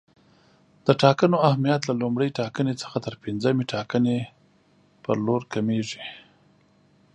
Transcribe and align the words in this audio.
د 0.85 0.87
ټاکنو 1.03 1.37
اهمیت 1.49 1.81
له 1.89 1.93
لومړۍ 2.01 2.29
ټاکنې 2.39 2.73
څخه 2.81 2.97
تر 3.05 3.13
پنځمې 3.23 3.63
ټاکنې 3.73 4.17
پر 5.03 5.15
لور 5.25 5.41
کمیږي. 5.53 6.03